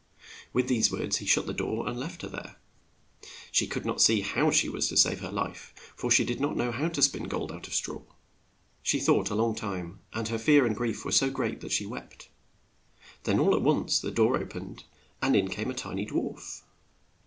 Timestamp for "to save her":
4.87-5.31